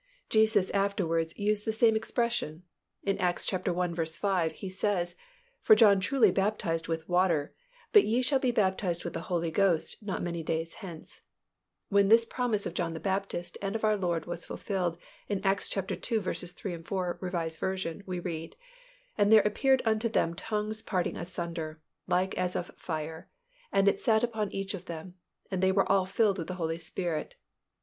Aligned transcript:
Jesus 0.31 0.71
afterwards 0.71 1.37
used 1.37 1.63
the 1.63 1.71
same 1.71 1.95
expression. 1.95 2.63
In 3.03 3.19
Acts 3.19 3.45
i. 3.53 3.57
5, 3.59 4.51
He 4.53 4.67
says, 4.67 5.15
"For 5.61 5.75
John 5.75 5.99
truly 5.99 6.31
baptized 6.31 6.87
with 6.87 7.07
water; 7.07 7.53
but 7.93 8.05
ye 8.05 8.23
shall 8.23 8.39
be 8.39 8.49
baptized 8.49 9.03
with 9.03 9.13
the 9.13 9.19
Holy 9.29 9.51
Ghost 9.51 10.01
not 10.01 10.23
many 10.23 10.41
days 10.41 10.73
hence." 10.81 11.21
When 11.89 12.07
this 12.07 12.25
promise 12.25 12.65
of 12.65 12.73
John 12.73 12.93
the 12.93 12.99
Baptist 12.99 13.59
and 13.61 13.75
of 13.75 13.83
our 13.83 13.95
Lord 13.95 14.25
was 14.25 14.43
fulfilled 14.43 14.97
in 15.27 15.39
Acts 15.45 15.69
ii. 15.77 15.83
3, 15.83 16.77
4, 16.81 17.19
R. 17.21 17.49
V., 17.49 18.01
we 18.07 18.19
read, 18.19 18.55
"And 19.19 19.31
there 19.31 19.43
appeared 19.45 19.83
unto 19.85 20.09
them 20.09 20.33
tongues 20.33 20.81
parting 20.81 21.15
asunder, 21.15 21.79
like 22.07 22.35
as 22.39 22.55
of 22.55 22.71
fire; 22.75 23.29
and 23.71 23.87
it 23.87 23.99
sat 23.99 24.23
upon 24.23 24.51
each 24.51 24.73
one 24.73 24.79
of 24.79 24.85
them. 24.87 25.13
And 25.51 25.61
they 25.61 25.71
were 25.71 25.87
all 25.91 26.07
filled 26.07 26.39
with 26.39 26.47
the 26.47 26.55
Holy 26.55 26.79
Spirit." 26.79 27.35